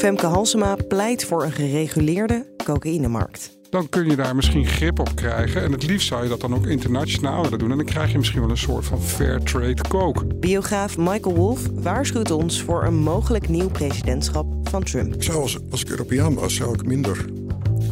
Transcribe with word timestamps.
Femke 0.00 0.26
Halsema 0.26 0.76
pleit 0.88 1.24
voor 1.24 1.44
een 1.44 1.52
gereguleerde 1.52 2.46
cocaïnemarkt. 2.64 3.58
Dan 3.70 3.88
kun 3.88 4.10
je 4.10 4.16
daar 4.16 4.34
misschien 4.34 4.66
grip 4.66 4.98
op 4.98 5.10
krijgen. 5.14 5.62
En 5.62 5.72
het 5.72 5.86
liefst 5.86 6.06
zou 6.06 6.22
je 6.22 6.28
dat 6.28 6.40
dan 6.40 6.54
ook 6.54 6.66
internationaal 6.66 7.42
willen 7.42 7.58
doen. 7.58 7.70
En 7.70 7.76
dan 7.76 7.86
krijg 7.86 8.12
je 8.12 8.18
misschien 8.18 8.40
wel 8.40 8.50
een 8.50 8.56
soort 8.56 8.84
van 8.84 9.02
fair 9.02 9.42
trade 9.42 9.82
coke. 9.88 10.26
Biograaf 10.26 10.98
Michael 10.98 11.34
Wolff 11.34 11.68
waarschuwt 11.72 12.30
ons 12.30 12.62
voor 12.62 12.84
een 12.84 12.94
mogelijk 12.94 13.48
nieuw 13.48 13.68
presidentschap 13.68 14.46
van 14.68 14.82
Trump. 14.82 15.14
Ik 15.14 15.22
zou 15.22 15.42
als, 15.42 15.58
als 15.70 15.82
ik 15.82 15.90
Europeaan 15.90 16.34
was, 16.34 16.54
zou 16.54 16.74
ik 16.74 16.86
minder 16.86 17.24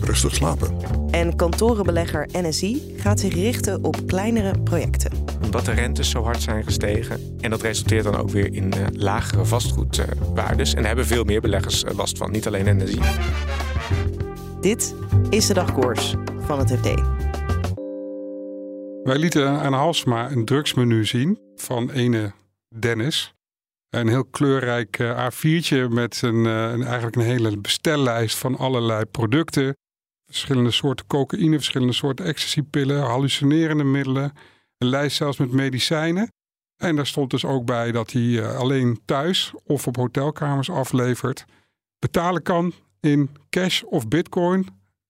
rustig 0.00 0.34
slapen. 0.34 0.76
En 1.10 1.36
kantorenbelegger 1.36 2.28
NSI 2.32 2.94
gaat 2.96 3.20
zich 3.20 3.34
richten 3.34 3.84
op 3.84 4.06
kleinere 4.06 4.62
projecten. 4.62 5.27
Omdat 5.42 5.64
de 5.64 5.72
rentes 5.72 6.10
zo 6.10 6.22
hard 6.22 6.42
zijn 6.42 6.64
gestegen. 6.64 7.36
En 7.40 7.50
dat 7.50 7.62
resulteert 7.62 8.04
dan 8.04 8.16
ook 8.16 8.30
weer 8.30 8.54
in 8.54 8.72
uh, 8.76 8.86
lagere 8.92 9.44
vastgoedwaardes. 9.44 10.70
en 10.70 10.76
daar 10.76 10.86
hebben 10.86 11.06
veel 11.06 11.24
meer 11.24 11.40
beleggers 11.40 11.84
uh, 11.84 11.90
last 11.96 12.18
van, 12.18 12.30
niet 12.30 12.46
alleen 12.46 12.76
NSI. 12.76 13.00
Dit 14.60 14.94
is 15.30 15.46
de 15.46 15.54
dagkoers 15.54 16.14
van 16.38 16.58
het 16.58 16.72
FD. 16.72 16.86
Wij 19.02 19.18
lieten 19.18 19.48
aan 19.48 19.72
Halsma 19.72 20.30
een 20.30 20.44
drugsmenu 20.44 21.04
zien 21.04 21.38
van 21.56 21.90
ene 21.90 22.32
Dennis. 22.78 23.34
Een 23.90 24.08
heel 24.08 24.24
kleurrijk 24.24 24.98
uh, 24.98 25.28
A4'tje 25.28 25.88
met 25.88 26.22
een, 26.22 26.44
een, 26.44 26.82
eigenlijk 26.82 27.16
een 27.16 27.22
hele 27.22 27.58
bestellijst 27.58 28.36
van 28.36 28.56
allerlei 28.56 29.04
producten. 29.04 29.76
Verschillende 30.26 30.70
soorten 30.70 31.06
cocaïne, 31.06 31.56
verschillende 31.56 31.92
soorten 31.92 32.24
ecstasypillen, 32.24 33.00
hallucinerende 33.00 33.84
middelen. 33.84 34.32
Een 34.78 34.88
lijst 34.88 35.16
zelfs 35.16 35.38
met 35.38 35.52
medicijnen. 35.52 36.32
En 36.76 36.96
daar 36.96 37.06
stond 37.06 37.30
dus 37.30 37.44
ook 37.44 37.64
bij 37.64 37.92
dat 37.92 38.12
hij 38.12 38.22
uh, 38.22 38.56
alleen 38.56 39.00
thuis 39.04 39.52
of 39.64 39.86
op 39.86 39.96
hotelkamers 39.96 40.70
aflevert. 40.70 41.44
Betalen 41.98 42.42
kan 42.42 42.72
in 43.00 43.30
cash 43.50 43.82
of 43.82 44.08
bitcoin. 44.08 44.66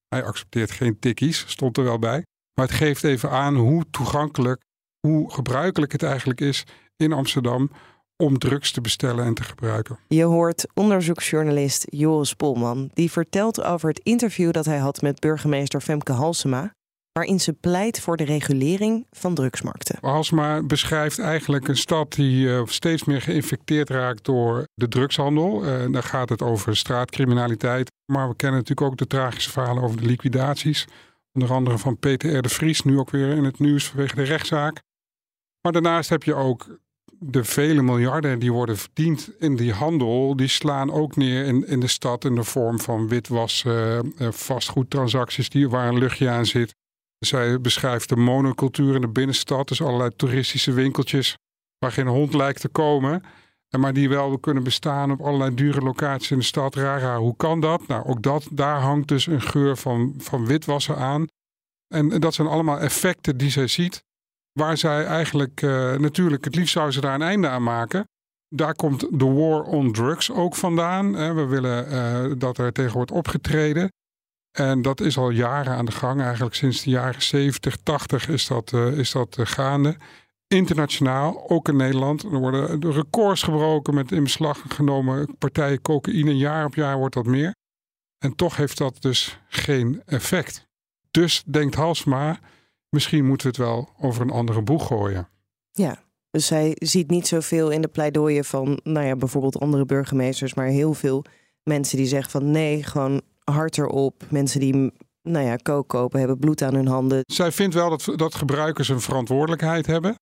Hij 0.09 0.25
accepteert 0.25 0.71
geen 0.71 0.99
tikkies, 0.99 1.45
stond 1.47 1.77
er 1.77 1.85
wel 1.85 1.99
bij. 1.99 2.25
Maar 2.55 2.67
het 2.67 2.77
geeft 2.77 3.05
even 3.05 3.31
aan 3.31 3.57
hoe 3.57 3.85
toegankelijk, 3.91 4.63
hoe 5.01 5.33
gebruikelijk 5.33 5.93
het 5.93 6.03
eigenlijk 6.03 6.41
is 6.41 6.65
in 6.97 7.13
Amsterdam 7.13 7.71
om 8.17 8.39
drugs 8.39 8.73
te 8.73 8.81
bestellen 8.81 9.25
en 9.25 9.35
te 9.35 9.43
gebruiken. 9.43 9.99
Je 10.09 10.23
hoort 10.23 10.67
onderzoeksjournalist 10.75 11.87
Joris 11.91 12.35
Polman, 12.35 12.91
die 12.95 13.11
vertelt 13.11 13.63
over 13.63 13.89
het 13.89 14.01
interview 14.03 14.53
dat 14.53 14.65
hij 14.65 14.79
had 14.79 15.03
met 15.03 15.21
burgemeester 15.21 15.81
Femke 15.81 16.13
Halsema, 16.13 16.73
waarin 17.19 17.41
ze 17.41 17.53
pleit 17.53 18.01
voor 18.01 18.17
de 18.17 18.25
regulering 18.25 19.07
van 19.11 19.35
drugsmarkten. 19.35 19.99
Halsema 20.01 20.63
beschrijft 20.63 21.19
eigenlijk 21.19 21.69
een 21.69 21.77
stad 21.77 22.13
die 22.13 22.47
uh, 22.47 22.63
steeds 22.65 23.05
meer 23.05 23.23
geïnfecteerd 23.23 23.91
raakt 23.91 24.25
door 24.25 24.67
de 24.75 24.89
drugshandel. 24.89 25.65
Uh, 25.65 25.93
dan 25.93 26.03
gaat 26.03 26.29
het 26.29 26.43
over 26.43 26.77
straatcriminaliteit, 26.77 27.91
maar 28.13 28.29
we 28.29 28.37
kennen 28.37 28.59
natuurlijk 28.59 28.91
ook 28.91 28.99
de 28.99 29.07
tragische 29.07 29.51
verhalen 29.51 29.83
over 29.83 29.97
de 29.97 30.07
liquidaties. 30.07 30.87
Onder 31.33 31.53
andere 31.53 31.79
van 31.79 31.99
Peter 31.99 32.43
de 32.43 32.49
Vries, 32.49 32.83
nu 32.83 32.99
ook 32.99 33.11
weer 33.11 33.29
in 33.29 33.45
het 33.45 33.59
nieuws 33.59 33.85
vanwege 33.85 34.15
de 34.15 34.23
rechtszaak. 34.23 34.83
Maar 35.61 35.73
daarnaast 35.73 36.11
heb 36.11 36.23
je 36.23 36.35
ook 36.35 36.79
de 37.19 37.45
vele 37.45 37.83
miljarden 37.83 38.39
die 38.39 38.53
worden 38.53 38.77
verdiend 38.77 39.31
in 39.39 39.57
die 39.57 39.73
handel, 39.73 40.37
die 40.37 40.49
slaan 40.49 40.93
ook 40.93 41.17
neer 41.17 41.45
in, 41.45 41.67
in 41.67 41.81
de 41.81 41.87
stad 41.87 42.25
in 42.25 42.35
de 42.35 42.45
vorm 42.45 42.81
van 42.81 43.09
witwassen, 43.09 44.13
uh, 44.19 44.29
vastgoedtransacties 44.31 45.49
die, 45.49 45.69
waar 45.69 45.89
een 45.89 45.99
luchtje 45.99 46.29
aan 46.29 46.47
zit. 46.47 46.77
Zij 47.19 47.61
beschrijft 47.61 48.09
de 48.09 48.17
monocultuur 48.17 48.95
in 48.95 49.01
de 49.01 49.09
binnenstad, 49.09 49.69
dus 49.69 49.83
allerlei 49.83 50.11
toeristische 50.17 50.73
winkeltjes 50.73 51.37
waar 51.79 51.93
geen 51.93 52.07
hond 52.07 52.35
lijkt 52.35 52.61
te 52.61 52.69
komen, 52.69 53.23
maar 53.79 53.93
die 53.93 54.09
wel 54.09 54.39
kunnen 54.39 54.63
bestaan 54.63 55.11
op 55.11 55.21
allerlei 55.21 55.55
dure 55.55 55.81
locaties 55.81 56.31
in 56.31 56.39
de 56.39 56.45
stad. 56.45 56.75
Raar, 56.75 57.17
hoe 57.17 57.37
kan 57.37 57.61
dat? 57.61 57.87
Nou, 57.87 58.05
ook 58.05 58.23
dat, 58.23 58.49
daar 58.53 58.81
hangt 58.81 59.09
dus 59.09 59.27
een 59.27 59.43
geur 59.43 59.77
van, 59.77 60.15
van 60.19 60.47
witwassen 60.47 60.97
aan. 60.97 61.27
En 61.95 62.09
dat 62.09 62.35
zijn 62.35 62.49
allemaal 62.49 62.81
effecten 62.81 63.37
die 63.37 63.51
zij 63.51 63.67
ziet 63.67 64.05
waar 64.53 64.77
zij 64.77 65.05
eigenlijk 65.05 65.63
uh, 65.63 65.95
natuurlijk 65.95 66.45
het 66.45 66.55
liefst 66.55 66.73
zou 66.73 66.91
ze 66.91 67.01
daar 67.01 67.15
een 67.15 67.23
einde 67.23 67.49
aan 67.49 67.63
maken. 67.63 68.09
Daar 68.49 68.75
komt 68.75 69.19
de 69.19 69.25
war 69.25 69.63
on 69.63 69.93
drugs 69.93 70.31
ook 70.31 70.55
vandaan. 70.55 71.13
We 71.35 71.47
willen 71.47 71.93
uh, 71.93 72.39
dat 72.39 72.59
er 72.59 72.73
tegen 72.73 72.93
wordt 72.93 73.11
opgetreden. 73.11 73.89
En 74.59 74.83
dat 74.83 75.01
is 75.01 75.19
al 75.19 75.31
jaren 75.31 75.73
aan 75.73 75.85
de 75.85 75.93
gang. 75.93 76.21
Eigenlijk 76.21 76.55
sinds 76.55 76.83
de 76.83 76.91
jaren 76.91 77.23
70, 77.23 77.77
80 77.77 78.29
is 78.29 78.47
dat, 78.47 78.73
uh, 78.73 78.99
is 78.99 79.11
dat 79.11 79.37
gaande. 79.41 79.97
Internationaal, 80.47 81.51
ook 81.51 81.69
in 81.69 81.77
Nederland. 81.77 82.23
Er 82.23 82.39
worden 82.39 82.93
records 82.93 83.43
gebroken 83.43 83.95
met 83.95 84.13
in 84.13 84.23
beslag 84.23 84.65
genomen 84.69 85.37
partijen 85.39 85.83
cocaïne. 85.83 86.37
Jaar 86.37 86.65
op 86.65 86.75
jaar 86.75 86.97
wordt 86.97 87.15
dat 87.15 87.27
meer. 87.27 87.55
En 88.19 88.35
toch 88.35 88.57
heeft 88.57 88.79
dat 88.79 89.03
dus 89.03 89.41
geen 89.49 90.03
effect. 90.07 90.67
Dus 91.11 91.43
denkt 91.47 91.75
Halsma, 91.75 92.39
misschien 92.89 93.27
moeten 93.27 93.51
we 93.51 93.57
het 93.57 93.67
wel 93.67 93.89
over 94.01 94.23
een 94.23 94.31
andere 94.31 94.63
boeg 94.63 94.87
gooien. 94.87 95.29
Ja, 95.73 96.03
dus 96.31 96.47
zij 96.47 96.73
ziet 96.75 97.11
niet 97.11 97.27
zoveel 97.27 97.71
in 97.71 97.81
de 97.81 97.89
pleidooien 97.89 98.45
van, 98.45 98.81
nou 98.83 99.07
ja, 99.07 99.17
bijvoorbeeld 99.17 99.61
andere 99.61 99.85
burgemeesters, 99.85 100.55
maar 100.55 100.67
heel 100.67 100.95
veel 100.95 101.25
mensen 101.63 101.97
die 101.97 102.07
zeggen 102.07 102.31
van 102.31 102.51
nee, 102.51 102.83
gewoon 102.83 103.23
hard 103.53 103.79
erop. 103.79 104.23
Mensen 104.29 104.61
die, 104.61 104.93
nou 105.23 105.47
ja, 105.47 105.57
kook 105.57 105.89
kopen, 105.89 106.19
hebben 106.19 106.39
bloed 106.39 106.63
aan 106.63 106.75
hun 106.75 106.87
handen. 106.87 107.23
Zij 107.27 107.53
vindt 107.53 107.75
wel 107.75 107.91
dat, 107.91 108.13
dat 108.15 108.35
gebruikers 108.35 108.89
een 108.89 109.01
verantwoordelijkheid 109.01 109.87
hebben. 109.87 110.15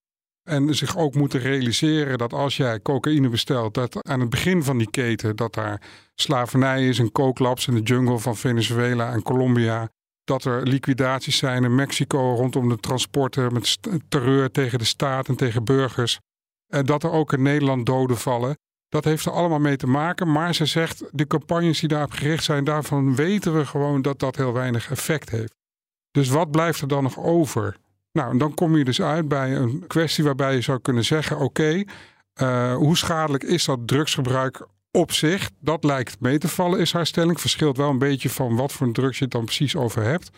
En 0.48 0.74
zich 0.74 0.96
ook 0.96 1.14
moeten 1.14 1.40
realiseren 1.40 2.18
dat 2.18 2.32
als 2.32 2.56
jij 2.56 2.80
cocaïne 2.80 3.28
bestelt, 3.28 3.74
dat 3.74 4.08
aan 4.08 4.20
het 4.20 4.30
begin 4.30 4.62
van 4.62 4.78
die 4.78 4.90
keten, 4.90 5.36
dat 5.36 5.54
daar 5.54 5.82
slavernij 6.14 6.88
is 6.88 6.98
en 6.98 7.12
kooklabs 7.12 7.66
in 7.66 7.74
de 7.74 7.80
jungle 7.80 8.18
van 8.18 8.36
Venezuela 8.36 9.12
en 9.12 9.22
Colombia 9.22 9.88
dat 10.26 10.44
er 10.44 10.62
liquidaties 10.62 11.36
zijn 11.36 11.64
in 11.64 11.74
Mexico 11.74 12.34
rondom 12.34 12.68
de 12.68 12.76
transporten 12.76 13.52
met 13.52 13.78
terreur 14.08 14.50
tegen 14.50 14.78
de 14.78 14.84
staat 14.84 15.28
en 15.28 15.36
tegen 15.36 15.64
burgers. 15.64 16.18
En 16.66 16.86
dat 16.86 17.02
er 17.02 17.10
ook 17.10 17.32
in 17.32 17.42
Nederland 17.42 17.86
doden 17.86 18.16
vallen. 18.16 18.56
Dat 18.88 19.04
heeft 19.04 19.24
er 19.24 19.32
allemaal 19.32 19.58
mee 19.58 19.76
te 19.76 19.86
maken. 19.86 20.32
Maar 20.32 20.54
ze 20.54 20.66
zegt, 20.66 21.04
de 21.10 21.26
campagnes 21.26 21.80
die 21.80 21.88
daarop 21.88 22.10
gericht 22.10 22.44
zijn, 22.44 22.64
daarvan 22.64 23.14
weten 23.14 23.56
we 23.56 23.66
gewoon 23.66 24.02
dat 24.02 24.18
dat 24.18 24.36
heel 24.36 24.52
weinig 24.52 24.90
effect 24.90 25.30
heeft. 25.30 25.54
Dus 26.10 26.28
wat 26.28 26.50
blijft 26.50 26.80
er 26.80 26.88
dan 26.88 27.02
nog 27.02 27.18
over? 27.18 27.76
Nou, 28.12 28.38
dan 28.38 28.54
kom 28.54 28.76
je 28.76 28.84
dus 28.84 29.02
uit 29.02 29.28
bij 29.28 29.56
een 29.56 29.84
kwestie 29.86 30.24
waarbij 30.24 30.54
je 30.54 30.60
zou 30.60 30.78
kunnen 30.80 31.04
zeggen: 31.04 31.38
oké, 31.38 31.84
uh, 32.42 32.74
hoe 32.74 32.96
schadelijk 32.96 33.44
is 33.44 33.64
dat 33.64 33.86
drugsgebruik 33.88 34.66
op 34.90 35.12
zich, 35.12 35.50
dat 35.60 35.84
lijkt 35.84 36.20
mee 36.20 36.38
te 36.38 36.48
vallen, 36.48 36.80
is 36.80 36.92
haar 36.92 37.06
stelling. 37.06 37.40
Verschilt 37.40 37.76
wel 37.76 37.90
een 37.90 37.98
beetje 37.98 38.30
van 38.30 38.56
wat 38.56 38.72
voor 38.72 38.92
drugs 38.92 39.18
je 39.18 39.24
het 39.24 39.32
dan 39.32 39.44
precies 39.44 39.76
over 39.76 40.02
hebt. 40.02 40.30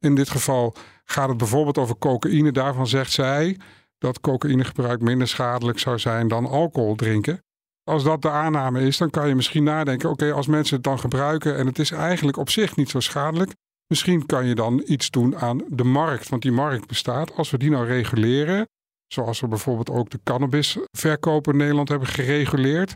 In 0.00 0.14
dit 0.14 0.30
geval 0.30 0.74
gaat 1.04 1.28
het 1.28 1.36
bijvoorbeeld 1.36 1.78
over 1.78 1.98
cocaïne. 1.98 2.52
Daarvan 2.52 2.86
zegt 2.86 3.12
zij 3.12 3.56
dat 3.98 4.20
cocaïnegebruik 4.20 5.00
minder 5.00 5.28
schadelijk 5.28 5.78
zou 5.78 5.98
zijn 5.98 6.28
dan 6.28 6.46
alcohol 6.46 6.94
drinken. 6.94 7.44
Als 7.88 8.02
dat 8.02 8.22
de 8.22 8.30
aanname 8.30 8.80
is, 8.80 8.96
dan 8.96 9.10
kan 9.10 9.28
je 9.28 9.34
misschien 9.34 9.64
nadenken: 9.64 10.10
oké, 10.10 10.32
als 10.32 10.46
mensen 10.46 10.74
het 10.74 10.84
dan 10.84 10.98
gebruiken 10.98 11.56
en 11.56 11.66
het 11.66 11.78
is 11.78 11.90
eigenlijk 11.90 12.36
op 12.36 12.50
zich 12.50 12.76
niet 12.76 12.90
zo 12.90 13.00
schadelijk, 13.00 13.52
misschien 13.86 14.26
kan 14.26 14.46
je 14.46 14.54
dan 14.54 14.82
iets 14.86 15.10
doen 15.10 15.36
aan 15.36 15.62
de 15.68 15.84
markt. 15.84 16.28
Want 16.28 16.42
die 16.42 16.52
markt 16.52 16.86
bestaat. 16.86 17.34
Als 17.36 17.50
we 17.50 17.58
die 17.58 17.70
nou 17.70 17.86
reguleren, 17.86 18.68
zoals 19.06 19.40
we 19.40 19.48
bijvoorbeeld 19.48 19.90
ook 19.90 20.10
de 20.10 20.20
cannabisverkoop 20.24 21.48
in 21.48 21.56
Nederland 21.56 21.88
hebben 21.88 22.08
gereguleerd, 22.08 22.94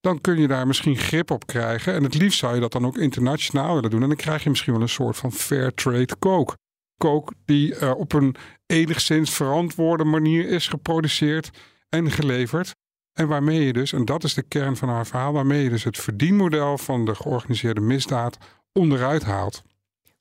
dan 0.00 0.20
kun 0.20 0.40
je 0.40 0.48
daar 0.48 0.66
misschien 0.66 0.96
grip 0.96 1.30
op 1.30 1.46
krijgen. 1.46 1.94
En 1.94 2.02
het 2.02 2.14
liefst 2.14 2.38
zou 2.38 2.54
je 2.54 2.60
dat 2.60 2.72
dan 2.72 2.86
ook 2.86 2.98
internationaal 2.98 3.74
willen 3.74 3.90
doen. 3.90 4.02
En 4.02 4.08
dan 4.08 4.16
krijg 4.16 4.42
je 4.42 4.50
misschien 4.50 4.72
wel 4.72 4.82
een 4.82 4.88
soort 4.88 5.16
van 5.16 5.32
fair 5.32 5.74
trade 5.74 6.18
coke. 6.18 6.56
Coke 6.96 7.32
die 7.44 7.80
uh, 7.80 7.90
op 7.90 8.12
een 8.12 8.36
enigszins 8.66 9.30
verantwoorde 9.30 10.04
manier 10.04 10.48
is 10.48 10.68
geproduceerd 10.68 11.50
en 11.88 12.10
geleverd. 12.10 12.74
En 13.14 13.28
waarmee 13.28 13.60
je 13.60 13.72
dus, 13.72 13.92
en 13.92 14.04
dat 14.04 14.24
is 14.24 14.34
de 14.34 14.42
kern 14.42 14.76
van 14.76 14.88
haar 14.88 15.06
verhaal, 15.06 15.32
waarmee 15.32 15.62
je 15.62 15.70
dus 15.70 15.84
het 15.84 15.98
verdienmodel 15.98 16.78
van 16.78 17.04
de 17.04 17.14
georganiseerde 17.14 17.80
misdaad 17.80 18.38
onderuit 18.72 19.22
haalt. 19.22 19.62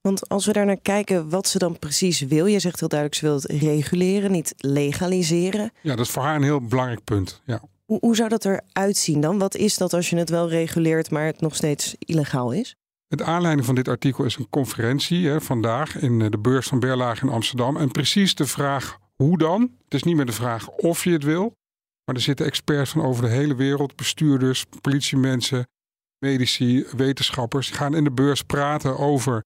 Want 0.02 0.30
als 0.30 0.46
we 0.46 0.54
daar 0.54 0.66
naar 0.66 0.82
kijken 0.82 1.30
wat 1.30 1.48
ze 1.48 1.58
dan 1.58 1.80
precies 1.80 2.22
wil, 2.22 2.46
je 2.46 2.60
zegt 2.60 2.80
heel 2.80 2.90
duidelijk, 2.90 3.20
ze 3.20 3.26
wil 3.26 3.36
het 3.36 3.46
reguleren, 3.46 4.32
niet 4.32 4.54
legaliseren. 4.58 5.72
Ja, 5.82 5.96
dat 5.96 6.06
is 6.06 6.12
voor 6.12 6.24
haar 6.24 6.36
een 6.36 6.44
heel 6.44 6.62
belangrijk 6.62 7.04
punt. 7.04 7.42
Ja. 7.46 7.62
Hoe, 7.86 7.98
hoe 8.00 8.16
zou 8.16 8.30
dat 8.30 8.46
eruit 8.46 8.98
zien 8.98 9.22
dan? 9.22 9.38
Wat 9.38 9.56
is 9.56 9.78
dat 9.78 9.94
als 9.94 10.10
je 10.10 10.16
het 10.16 10.30
wel 10.30 10.50
reguleert, 10.50 11.12
maar 11.12 11.26
het 11.26 11.42
nog 11.42 11.56
steeds 11.56 11.96
illegaal 12.00 12.52
is? 12.52 12.76
Het 13.08 13.22
aanleiding 13.22 13.66
van 13.66 13.76
dit 13.76 13.88
artikel 13.88 14.24
is 14.24 14.36
een 14.36 14.50
conferentie 14.50 15.28
hè, 15.28 15.42
vandaag 15.42 16.00
in 16.00 16.20
de 16.20 16.38
beurs 16.38 16.68
van 16.68 16.80
Berlage 16.80 17.26
in 17.26 17.32
Amsterdam. 17.32 17.78
En 17.78 17.92
precies 17.92 18.36
de 18.36 18.46
vraag 18.46 18.98
hoe 19.16 19.38
dan? 19.38 19.62
Het 19.62 19.94
is 19.94 20.04
niet 20.04 20.16
meer 20.16 20.26
de 20.26 20.32
vraag 20.32 20.70
of 20.70 21.04
je 21.04 21.12
het 21.12 21.24
wil, 21.24 21.54
maar 22.06 22.16
er 22.16 22.22
zitten 22.22 22.46
experts 22.46 22.92
van 22.92 23.02
over 23.02 23.24
de 23.24 23.30
hele 23.30 23.56
wereld, 23.56 23.96
bestuurders, 23.96 24.66
politiemensen, 24.82 25.68
medici, 26.26 26.86
wetenschappers, 26.96 27.68
die 27.68 27.76
gaan 27.76 27.96
in 27.96 28.04
de 28.04 28.12
beurs 28.12 28.42
praten 28.42 28.98
over 28.98 29.44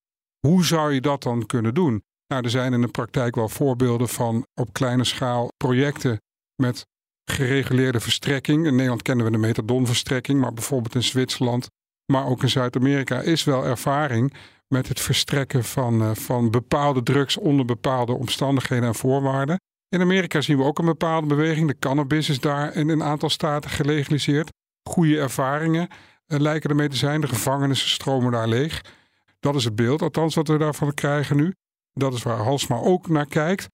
hoe 0.47 0.65
zou 0.65 0.93
je 0.93 1.01
dat 1.01 1.23
dan 1.23 1.45
kunnen 1.45 1.73
doen. 1.73 2.03
Nou, 2.27 2.43
er 2.43 2.49
zijn 2.49 2.73
in 2.73 2.81
de 2.81 2.87
praktijk 2.87 3.35
wel 3.35 3.49
voorbeelden 3.49 4.09
van 4.09 4.45
op 4.53 4.73
kleine 4.73 5.03
schaal 5.03 5.47
projecten 5.57 6.21
met 6.61 6.85
gereguleerde 7.31 7.99
verstrekking. 7.99 8.65
In 8.65 8.75
Nederland 8.75 9.01
kennen 9.01 9.25
we 9.25 9.31
de 9.31 9.37
methadonverstrekking, 9.37 10.39
maar 10.39 10.53
bijvoorbeeld 10.53 10.95
in 10.95 11.03
Zwitserland, 11.03 11.67
maar 12.11 12.25
ook 12.25 12.41
in 12.41 12.49
Zuid-Amerika 12.49 13.21
is 13.21 13.43
wel 13.43 13.65
ervaring 13.65 14.33
met 14.67 14.87
het 14.87 14.99
verstrekken 14.99 15.63
van, 15.63 16.01
uh, 16.01 16.15
van 16.15 16.51
bepaalde 16.51 17.03
drugs 17.03 17.37
onder 17.37 17.65
bepaalde 17.65 18.13
omstandigheden 18.13 18.87
en 18.87 18.95
voorwaarden. 18.95 19.57
In 19.89 20.01
Amerika 20.01 20.41
zien 20.41 20.57
we 20.57 20.63
ook 20.63 20.79
een 20.79 20.85
bepaalde 20.85 21.27
beweging. 21.27 21.67
De 21.67 21.79
cannabis 21.79 22.29
is 22.29 22.39
daar 22.39 22.75
in 22.75 22.89
een 22.89 23.03
aantal 23.03 23.29
staten 23.29 23.69
gelegaliseerd. 23.69 24.51
Goede 24.83 25.19
ervaringen 25.19 25.87
uh, 26.27 26.39
lijken 26.39 26.69
ermee 26.69 26.89
te 26.89 26.95
zijn. 26.95 27.21
De 27.21 27.27
gevangenissen 27.27 27.89
stromen 27.89 28.31
daar 28.31 28.47
leeg. 28.47 28.81
Dat 29.39 29.55
is 29.55 29.63
het 29.63 29.75
beeld, 29.75 30.01
althans 30.01 30.35
wat 30.35 30.47
we 30.47 30.57
daarvan 30.57 30.93
krijgen 30.93 31.35
nu. 31.35 31.53
Dat 31.93 32.13
is 32.13 32.23
waar 32.23 32.37
Halsma 32.37 32.75
ook 32.75 33.07
naar 33.07 33.25
kijkt. 33.25 33.67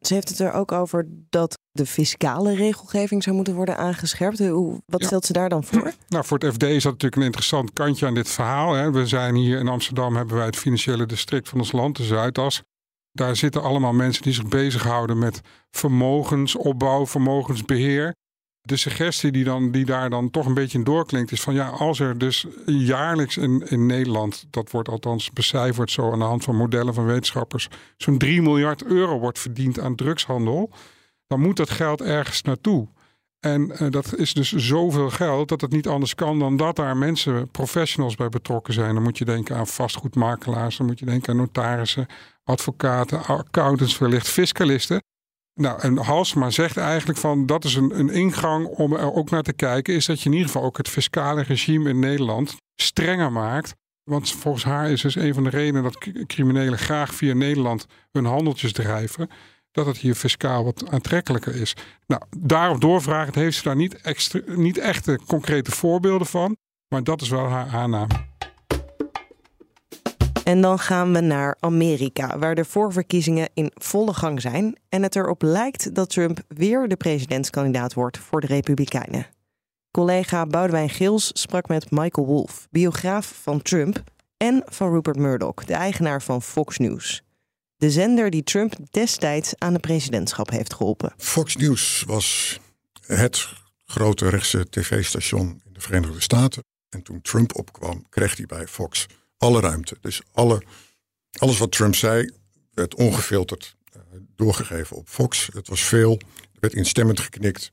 Ze 0.00 0.14
heeft 0.14 0.28
het 0.28 0.38
er 0.38 0.52
ook 0.52 0.72
over 0.72 1.06
dat 1.30 1.58
de 1.72 1.86
fiscale 1.86 2.54
regelgeving 2.54 3.22
zou 3.22 3.36
moeten 3.36 3.54
worden 3.54 3.76
aangescherpt. 3.76 4.38
Hoe, 4.38 4.82
wat 4.86 5.04
stelt 5.04 5.24
ze 5.24 5.32
daar 5.32 5.48
dan 5.48 5.64
voor? 5.64 5.92
Nou, 6.08 6.24
voor 6.24 6.38
het 6.38 6.52
FD 6.52 6.62
is 6.62 6.82
dat 6.82 6.92
natuurlijk 6.92 7.16
een 7.16 7.26
interessant 7.26 7.72
kantje 7.72 8.06
aan 8.06 8.14
dit 8.14 8.28
verhaal. 8.28 8.72
Hè. 8.72 8.90
We 8.90 9.06
zijn 9.06 9.34
hier 9.34 9.58
in 9.58 9.68
Amsterdam, 9.68 10.16
hebben 10.16 10.36
wij 10.36 10.46
het 10.46 10.56
financiële 10.56 11.06
district 11.06 11.48
van 11.48 11.58
ons 11.58 11.72
land, 11.72 11.96
de 11.96 12.04
Zuidas. 12.04 12.62
Daar 13.16 13.36
zitten 13.36 13.62
allemaal 13.62 13.92
mensen 13.92 14.22
die 14.22 14.32
zich 14.32 14.48
bezighouden 14.48 15.18
met 15.18 15.40
vermogensopbouw, 15.70 17.06
vermogensbeheer. 17.06 18.14
De 18.60 18.76
suggestie 18.76 19.32
die, 19.32 19.44
dan, 19.44 19.70
die 19.70 19.84
daar 19.84 20.10
dan 20.10 20.30
toch 20.30 20.46
een 20.46 20.54
beetje 20.54 20.78
in 20.78 20.84
doorklinkt 20.84 21.32
is 21.32 21.40
van 21.40 21.54
ja, 21.54 21.68
als 21.68 22.00
er 22.00 22.18
dus 22.18 22.46
jaarlijks 22.66 23.36
in, 23.36 23.66
in 23.68 23.86
Nederland, 23.86 24.46
dat 24.50 24.70
wordt 24.70 24.88
althans 24.88 25.30
becijferd 25.30 25.90
zo 25.90 26.12
aan 26.12 26.18
de 26.18 26.24
hand 26.24 26.44
van 26.44 26.56
modellen 26.56 26.94
van 26.94 27.04
wetenschappers, 27.04 27.68
zo'n 27.96 28.18
3 28.18 28.42
miljard 28.42 28.84
euro 28.84 29.18
wordt 29.18 29.38
verdiend 29.38 29.80
aan 29.80 29.94
drugshandel, 29.94 30.70
dan 31.26 31.40
moet 31.40 31.56
dat 31.56 31.70
geld 31.70 32.00
ergens 32.00 32.42
naartoe. 32.42 32.88
En 33.46 33.70
uh, 33.72 33.90
dat 33.90 34.16
is 34.16 34.32
dus 34.32 34.52
zoveel 34.52 35.10
geld 35.10 35.48
dat 35.48 35.60
het 35.60 35.70
niet 35.70 35.88
anders 35.88 36.14
kan 36.14 36.38
dan 36.38 36.56
dat 36.56 36.76
daar 36.76 36.96
mensen, 36.96 37.48
professionals 37.48 38.14
bij 38.14 38.28
betrokken 38.28 38.74
zijn. 38.74 38.94
Dan 38.94 39.02
moet 39.02 39.18
je 39.18 39.24
denken 39.24 39.56
aan 39.56 39.66
vastgoedmakelaars, 39.66 40.76
dan 40.76 40.86
moet 40.86 40.98
je 40.98 41.04
denken 41.04 41.30
aan 41.32 41.36
notarissen, 41.36 42.06
advocaten, 42.44 43.24
accountants, 43.24 43.98
wellicht 43.98 44.28
fiscalisten. 44.28 45.02
Nou, 45.60 45.80
en 45.80 45.96
Halsma 45.96 46.50
zegt 46.50 46.76
eigenlijk 46.76 47.18
van 47.18 47.46
dat 47.46 47.64
is 47.64 47.74
een, 47.74 47.98
een 47.98 48.10
ingang 48.10 48.66
om 48.66 48.92
er 48.92 49.12
ook 49.12 49.30
naar 49.30 49.42
te 49.42 49.52
kijken, 49.52 49.94
is 49.94 50.06
dat 50.06 50.20
je 50.20 50.26
in 50.26 50.32
ieder 50.32 50.46
geval 50.46 50.66
ook 50.66 50.76
het 50.76 50.88
fiscale 50.88 51.42
regime 51.42 51.88
in 51.88 51.98
Nederland 51.98 52.56
strenger 52.74 53.32
maakt. 53.32 53.74
Want 54.10 54.30
volgens 54.30 54.64
haar 54.64 54.90
is 54.90 55.00
dus 55.00 55.14
een 55.14 55.34
van 55.34 55.44
de 55.44 55.50
redenen 55.50 55.82
dat 55.82 55.98
criminelen 56.26 56.78
graag 56.78 57.14
via 57.14 57.34
Nederland 57.34 57.86
hun 58.12 58.24
handeltjes 58.24 58.72
drijven, 58.72 59.30
dat 59.76 59.86
het 59.86 59.96
hier 59.96 60.14
fiscaal 60.14 60.64
wat 60.64 60.90
aantrekkelijker 60.90 61.54
is. 61.54 61.76
Nou, 62.06 62.22
daarop 62.38 62.80
doorvragen 62.80 63.38
heeft 63.38 63.56
ze 63.56 63.62
daar 63.62 63.76
niet, 63.76 64.00
extra, 64.00 64.40
niet 64.46 64.78
echte 64.78 65.20
concrete 65.26 65.70
voorbeelden 65.70 66.26
van, 66.26 66.56
maar 66.88 67.04
dat 67.04 67.20
is 67.20 67.28
wel 67.28 67.48
haar 67.48 67.68
aanname. 67.72 68.14
En 70.44 70.60
dan 70.60 70.78
gaan 70.78 71.12
we 71.12 71.20
naar 71.20 71.56
Amerika, 71.60 72.38
waar 72.38 72.54
de 72.54 72.64
voorverkiezingen 72.64 73.48
in 73.54 73.70
volle 73.74 74.14
gang 74.14 74.40
zijn 74.40 74.78
en 74.88 75.02
het 75.02 75.16
erop 75.16 75.42
lijkt 75.42 75.94
dat 75.94 76.10
Trump 76.10 76.40
weer 76.48 76.88
de 76.88 76.96
presidentskandidaat 76.96 77.94
wordt 77.94 78.18
voor 78.18 78.40
de 78.40 78.46
Republikeinen. 78.46 79.26
Collega 79.90 80.46
Boudewijn 80.46 80.90
Gils 80.90 81.30
sprak 81.32 81.68
met 81.68 81.90
Michael 81.90 82.26
Wolff, 82.26 82.66
biograaf 82.70 83.40
van 83.42 83.62
Trump 83.62 84.02
en 84.36 84.62
van 84.66 84.90
Rupert 84.90 85.16
Murdoch, 85.16 85.64
de 85.64 85.74
eigenaar 85.74 86.22
van 86.22 86.42
Fox 86.42 86.78
News. 86.78 87.25
De 87.76 87.90
zender 87.90 88.30
die 88.30 88.42
Trump 88.42 88.74
destijds 88.90 89.52
aan 89.58 89.72
de 89.72 89.78
presidentschap 89.78 90.50
heeft 90.50 90.74
geholpen. 90.74 91.12
Fox 91.16 91.56
News 91.56 92.02
was 92.06 92.58
het 93.06 93.48
grote 93.84 94.28
rechtse 94.28 94.66
tv-station 94.70 95.62
in 95.64 95.72
de 95.72 95.80
Verenigde 95.80 96.20
Staten. 96.20 96.64
En 96.88 97.02
toen 97.02 97.22
Trump 97.22 97.56
opkwam, 97.56 98.06
kreeg 98.08 98.36
hij 98.36 98.46
bij 98.46 98.66
Fox 98.66 99.06
alle 99.36 99.60
ruimte. 99.60 99.96
Dus 100.00 100.20
alle, 100.32 100.62
alles 101.38 101.58
wat 101.58 101.72
Trump 101.72 101.94
zei, 101.94 102.30
werd 102.72 102.94
ongefilterd 102.94 103.76
uh, 103.96 104.02
doorgegeven 104.36 104.96
op 104.96 105.08
Fox. 105.08 105.48
Het 105.52 105.68
was 105.68 105.82
veel, 105.82 106.12
er 106.36 106.60
werd 106.60 106.74
instemmend 106.74 107.20
geknikt. 107.20 107.68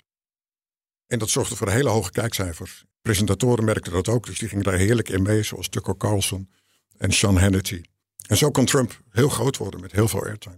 En 1.07 1.19
dat 1.19 1.29
zorgde 1.29 1.55
voor 1.55 1.69
hele 1.69 1.89
hoge 1.89 2.11
kijkcijfers. 2.11 2.85
Presentatoren 3.01 3.65
merkten 3.65 3.91
dat 3.91 4.07
ook, 4.07 4.25
dus 4.25 4.39
die 4.39 4.47
gingen 4.47 4.63
daar 4.63 4.77
heerlijk 4.77 5.09
in 5.09 5.21
mee, 5.21 5.43
zoals 5.43 5.69
Tucker 5.69 5.97
Carlson 5.97 6.49
en 6.97 7.11
Sean 7.11 7.37
Hannity. 7.37 7.81
En 8.27 8.37
zo 8.37 8.51
kon 8.51 8.65
Trump 8.65 9.01
heel 9.09 9.29
groot 9.29 9.57
worden 9.57 9.79
met 9.81 9.91
heel 9.91 10.07
veel 10.07 10.23
airtime. 10.25 10.57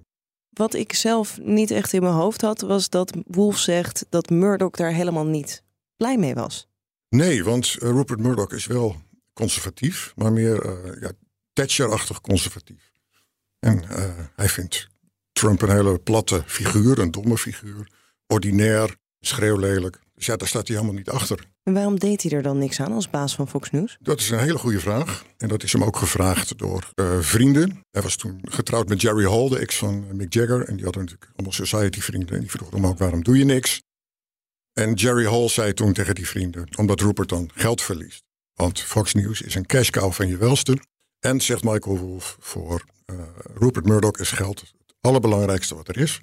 Wat 0.49 0.73
ik 0.73 0.93
zelf 0.93 1.39
niet 1.41 1.71
echt 1.71 1.93
in 1.93 2.01
mijn 2.01 2.13
hoofd 2.13 2.41
had, 2.41 2.61
was 2.61 2.89
dat 2.89 3.17
Wolf 3.27 3.57
zegt 3.57 4.05
dat 4.09 4.29
Murdoch 4.29 4.71
daar 4.71 4.93
helemaal 4.93 5.25
niet 5.25 5.63
blij 5.97 6.17
mee 6.17 6.33
was. 6.33 6.67
Nee, 7.09 7.43
want 7.43 7.75
uh, 7.75 7.89
Rupert 7.89 8.19
Murdoch 8.19 8.51
is 8.51 8.65
wel 8.65 8.95
conservatief, 9.33 10.13
maar 10.15 10.31
meer 10.31 10.65
uh, 10.65 11.01
ja, 11.01 11.11
Thatcher-achtig 11.53 12.21
conservatief. 12.21 12.91
En 13.59 13.83
uh, 13.83 14.25
hij 14.35 14.49
vindt 14.49 14.87
Trump 15.31 15.61
een 15.61 15.71
hele 15.71 15.99
platte 15.99 16.43
figuur, 16.45 16.99
een 16.99 17.11
domme 17.11 17.37
figuur, 17.37 17.91
ordinair, 18.27 18.95
schreeuwlelijk. 19.27 19.99
Dus 20.15 20.25
ja, 20.25 20.35
daar 20.35 20.47
staat 20.47 20.67
hij 20.67 20.75
helemaal 20.75 20.97
niet 20.97 21.09
achter. 21.09 21.45
En 21.63 21.73
waarom 21.73 21.99
deed 21.99 22.21
hij 22.21 22.31
er 22.31 22.41
dan 22.41 22.57
niks 22.57 22.79
aan 22.79 22.91
als 22.91 23.09
baas 23.09 23.35
van 23.35 23.47
Fox 23.47 23.71
News? 23.71 23.97
Dat 23.99 24.19
is 24.19 24.29
een 24.29 24.39
hele 24.39 24.57
goede 24.57 24.79
vraag. 24.79 25.25
En 25.37 25.47
dat 25.47 25.63
is 25.63 25.73
hem 25.73 25.83
ook 25.83 25.97
gevraagd 25.97 26.57
door 26.57 26.91
uh, 26.95 27.19
vrienden. 27.19 27.81
Hij 27.91 28.01
was 28.01 28.15
toen 28.15 28.41
getrouwd 28.43 28.87
met 28.87 29.01
Jerry 29.01 29.25
Hall, 29.29 29.49
de 29.49 29.57
ex 29.57 29.77
van 29.77 30.15
Mick 30.15 30.33
Jagger. 30.33 30.67
En 30.67 30.75
die 30.75 30.83
hadden 30.83 31.03
natuurlijk 31.03 31.31
allemaal 31.35 31.53
society-vrienden. 31.53 32.35
En 32.35 32.39
die 32.39 32.51
vroegen 32.51 32.77
hem 32.77 32.85
ook, 32.85 32.97
waarom 32.97 33.23
doe 33.23 33.37
je 33.37 33.45
niks? 33.45 33.81
En 34.73 34.93
Jerry 34.93 35.25
Hall 35.25 35.49
zei 35.49 35.73
toen 35.73 35.93
tegen 35.93 36.15
die 36.15 36.27
vrienden, 36.27 36.67
omdat 36.77 37.01
Rupert 37.01 37.29
dan 37.29 37.49
geld 37.53 37.81
verliest. 37.81 38.23
Want 38.53 38.81
Fox 38.81 39.13
News 39.13 39.41
is 39.41 39.55
een 39.55 39.65
cash 39.65 39.89
cow 39.89 40.11
van 40.11 40.27
je 40.27 40.37
welste. 40.37 40.77
En 41.19 41.41
zegt 41.41 41.63
Michael 41.63 41.97
Wolff, 41.97 42.37
voor 42.39 42.83
uh, 43.05 43.19
Rupert 43.53 43.85
Murdoch 43.85 44.17
is 44.17 44.31
geld 44.31 44.59
het 44.59 44.73
allerbelangrijkste 45.01 45.75
wat 45.75 45.87
er 45.87 45.97
is. 45.97 46.21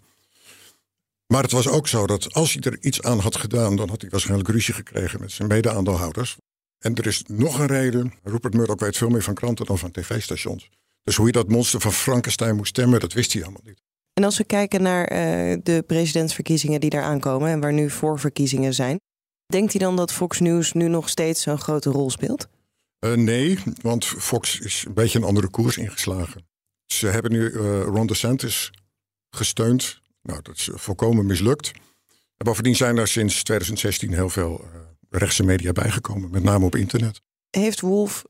Maar 1.32 1.42
het 1.42 1.52
was 1.52 1.68
ook 1.68 1.88
zo 1.88 2.06
dat 2.06 2.34
als 2.34 2.52
hij 2.52 2.62
er 2.62 2.78
iets 2.80 3.02
aan 3.02 3.18
had 3.18 3.36
gedaan, 3.36 3.76
dan 3.76 3.88
had 3.88 4.00
hij 4.00 4.10
waarschijnlijk 4.10 4.48
ruzie 4.48 4.74
gekregen 4.74 5.20
met 5.20 5.32
zijn 5.32 5.48
mede-aandeelhouders. 5.48 6.36
En 6.78 6.94
er 6.94 7.06
is 7.06 7.22
nog 7.26 7.58
een 7.58 7.66
reden. 7.66 8.14
Rupert 8.22 8.54
Murdoch 8.54 8.80
weet 8.80 8.96
veel 8.96 9.08
meer 9.08 9.22
van 9.22 9.34
kranten 9.34 9.66
dan 9.66 9.78
van 9.78 9.90
tv-stations. 9.90 10.68
Dus 11.02 11.16
hoe 11.16 11.26
je 11.26 11.32
dat 11.32 11.48
monster 11.48 11.80
van 11.80 11.92
Frankenstein 11.92 12.56
moest 12.56 12.68
stemmen, 12.68 13.00
dat 13.00 13.12
wist 13.12 13.32
hij 13.32 13.42
allemaal 13.42 13.62
niet. 13.64 13.82
En 14.12 14.24
als 14.24 14.38
we 14.38 14.44
kijken 14.44 14.82
naar 14.82 15.12
uh, 15.12 15.18
de 15.62 15.84
presidentsverkiezingen 15.86 16.80
die 16.80 16.90
daar 16.90 17.02
aankomen 17.02 17.48
en 17.48 17.60
waar 17.60 17.72
nu 17.72 17.90
voorverkiezingen 17.90 18.74
zijn, 18.74 19.00
denkt 19.46 19.72
hij 19.72 19.80
dan 19.80 19.96
dat 19.96 20.12
Fox 20.12 20.40
News 20.40 20.72
nu 20.72 20.88
nog 20.88 21.08
steeds 21.08 21.46
een 21.46 21.58
grote 21.58 21.90
rol 21.90 22.10
speelt? 22.10 22.48
Uh, 23.04 23.12
nee, 23.12 23.58
want 23.82 24.04
Fox 24.04 24.58
is 24.58 24.84
een 24.86 24.94
beetje 24.94 25.18
een 25.18 25.24
andere 25.24 25.50
koers 25.50 25.76
ingeslagen. 25.76 26.46
Ze 26.86 27.06
hebben 27.06 27.32
nu 27.32 27.50
uh, 27.50 27.82
Ron 27.82 28.06
DeSantis 28.06 28.70
gesteund 29.30 30.01
nou, 30.22 30.42
dat 30.42 30.56
is 30.56 30.68
volkomen 30.72 31.26
mislukt. 31.26 31.72
En 32.36 32.44
bovendien 32.44 32.76
zijn 32.76 32.96
er 32.96 33.08
sinds 33.08 33.42
2016 33.42 34.12
heel 34.12 34.28
veel 34.28 34.60
uh, 34.64 34.80
rechtse 35.10 35.42
media 35.44 35.72
bijgekomen, 35.72 36.30
met 36.30 36.42
name 36.42 36.64
op 36.64 36.76
internet. 36.76 37.20
Heeft 37.50 37.80
Wolf 37.80 38.24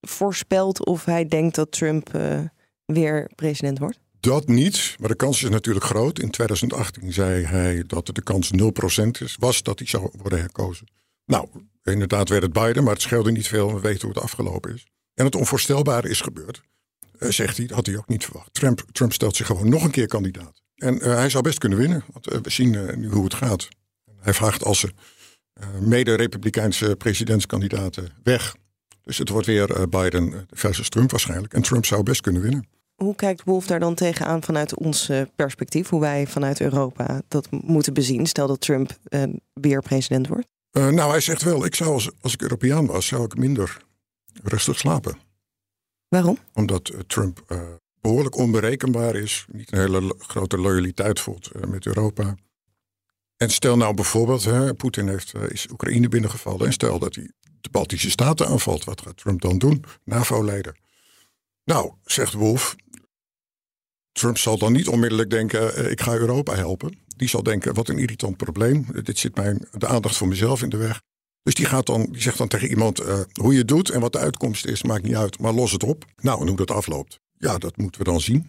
voorspeld 0.00 0.86
of 0.86 1.04
hij 1.04 1.26
denkt 1.26 1.54
dat 1.54 1.72
Trump 1.72 2.14
uh, 2.14 2.40
weer 2.84 3.30
president 3.34 3.78
wordt? 3.78 3.98
Dat 4.20 4.48
niet, 4.48 4.96
maar 4.98 5.08
de 5.08 5.14
kans 5.14 5.42
is 5.42 5.50
natuurlijk 5.50 5.84
groot. 5.84 6.18
In 6.18 6.30
2018 6.30 7.12
zei 7.12 7.44
hij 7.44 7.84
dat 7.86 8.06
de 8.06 8.22
kans 8.22 8.50
0% 8.50 9.06
is, 9.20 9.36
was 9.38 9.62
dat 9.62 9.78
hij 9.78 9.88
zou 9.88 10.10
worden 10.12 10.38
herkozen. 10.38 10.86
Nou, 11.24 11.48
inderdaad 11.82 12.28
werd 12.28 12.42
het 12.42 12.52
Biden, 12.52 12.84
maar 12.84 12.92
het 12.92 13.02
scheelde 13.02 13.32
niet 13.32 13.48
veel. 13.48 13.74
We 13.74 13.80
weten 13.80 14.00
hoe 14.00 14.14
het 14.14 14.22
afgelopen 14.22 14.74
is. 14.74 14.86
En 15.14 15.24
het 15.24 15.34
onvoorstelbare 15.34 16.08
is 16.08 16.20
gebeurd, 16.20 16.62
zegt 17.18 17.56
hij, 17.56 17.70
had 17.72 17.86
hij 17.86 17.96
ook 17.96 18.08
niet 18.08 18.24
verwacht. 18.24 18.54
Trump, 18.54 18.84
Trump 18.92 19.12
stelt 19.12 19.36
zich 19.36 19.46
gewoon 19.46 19.68
nog 19.68 19.84
een 19.84 19.90
keer 19.90 20.06
kandidaat. 20.06 20.61
En 20.82 20.96
uh, 20.96 21.14
hij 21.14 21.28
zou 21.28 21.42
best 21.42 21.58
kunnen 21.58 21.78
winnen, 21.78 22.04
want 22.12 22.32
uh, 22.32 22.38
we 22.42 22.50
zien 22.50 22.72
uh, 22.72 22.94
nu 22.94 23.08
hoe 23.08 23.24
het 23.24 23.34
gaat. 23.34 23.68
Hij 24.20 24.34
vraagt 24.34 24.64
als 24.64 24.78
ze 24.78 24.92
mede-republikeinse 25.80 26.96
presidentskandidaten 26.96 28.10
weg. 28.22 28.54
Dus 29.02 29.18
het 29.18 29.28
wordt 29.28 29.46
weer 29.46 29.88
Biden 29.88 30.46
versus 30.50 30.88
Trump 30.88 31.10
waarschijnlijk. 31.10 31.54
En 31.54 31.62
Trump 31.62 31.84
zou 31.84 32.02
best 32.02 32.20
kunnen 32.20 32.42
winnen. 32.42 32.68
Hoe 32.94 33.14
kijkt 33.14 33.44
Wolf 33.44 33.66
daar 33.66 33.80
dan 33.80 33.94
tegenaan 33.94 34.42
vanuit 34.42 34.76
ons 34.76 35.10
perspectief? 35.36 35.88
Hoe 35.88 36.00
wij 36.00 36.26
vanuit 36.26 36.60
Europa 36.60 37.22
dat 37.28 37.50
moeten 37.50 37.94
bezien? 37.94 38.26
Stel 38.26 38.46
dat 38.46 38.60
Trump 38.60 38.98
weer 39.52 39.82
president 39.82 40.28
wordt? 40.28 40.46
Uh, 40.72 40.88
nou, 40.88 41.10
hij 41.10 41.20
zegt 41.20 41.42
wel, 41.42 41.64
ik 41.64 41.74
zou 41.74 41.92
als, 41.92 42.10
als 42.20 42.32
ik 42.32 42.42
Europeaan 42.42 42.86
was, 42.86 43.06
zou 43.06 43.24
ik 43.24 43.36
minder 43.36 43.76
rustig 44.42 44.78
slapen. 44.78 45.18
Waarom? 46.08 46.38
Omdat 46.52 46.92
Trump 47.06 47.44
uh, 47.48 47.60
behoorlijk 48.02 48.36
onberekenbaar 48.36 49.14
is, 49.14 49.44
niet 49.52 49.72
een 49.72 49.78
hele 49.78 50.14
grote 50.18 50.58
loyaliteit 50.58 51.20
voelt 51.20 51.50
met 51.68 51.86
Europa. 51.86 52.36
En 53.36 53.50
stel 53.50 53.76
nou 53.76 53.94
bijvoorbeeld, 53.94 54.44
hè, 54.44 54.74
Poetin 54.74 55.08
heeft, 55.08 55.32
is 55.48 55.66
Oekraïne 55.70 56.08
binnengevallen. 56.08 56.66
En 56.66 56.72
stel 56.72 56.98
dat 56.98 57.14
hij 57.14 57.30
de 57.60 57.70
Baltische 57.70 58.10
Staten 58.10 58.46
aanvalt. 58.46 58.84
Wat 58.84 59.02
gaat 59.02 59.16
Trump 59.16 59.40
dan 59.40 59.58
doen? 59.58 59.84
NAVO-leden. 60.04 60.78
Nou, 61.64 61.92
zegt 62.04 62.32
Wolf, 62.32 62.76
Trump 64.12 64.38
zal 64.38 64.58
dan 64.58 64.72
niet 64.72 64.88
onmiddellijk 64.88 65.30
denken: 65.30 65.90
ik 65.90 66.00
ga 66.00 66.14
Europa 66.14 66.54
helpen. 66.54 66.98
Die 67.16 67.28
zal 67.28 67.42
denken: 67.42 67.74
wat 67.74 67.88
een 67.88 67.98
irritant 67.98 68.36
probleem. 68.36 68.86
Dit 69.02 69.18
zit 69.18 69.36
mijn, 69.36 69.68
de 69.70 69.86
aandacht 69.86 70.16
voor 70.16 70.28
mezelf 70.28 70.62
in 70.62 70.68
de 70.68 70.76
weg. 70.76 71.02
Dus 71.42 71.54
die, 71.54 71.66
gaat 71.66 71.86
dan, 71.86 72.08
die 72.10 72.22
zegt 72.22 72.38
dan 72.38 72.48
tegen 72.48 72.68
iemand: 72.68 72.98
hoe 73.32 73.52
je 73.52 73.58
het 73.58 73.68
doet 73.68 73.90
en 73.90 74.00
wat 74.00 74.12
de 74.12 74.18
uitkomst 74.18 74.66
is, 74.66 74.82
maakt 74.82 75.02
niet 75.02 75.16
uit, 75.16 75.38
maar 75.38 75.52
los 75.52 75.72
het 75.72 75.82
op. 75.82 76.04
Nou, 76.20 76.40
en 76.40 76.46
hoe 76.48 76.56
dat 76.56 76.70
afloopt, 76.70 77.20
ja, 77.42 77.58
dat 77.58 77.76
moeten 77.76 78.00
we 78.00 78.10
dan 78.10 78.20
zien. 78.20 78.48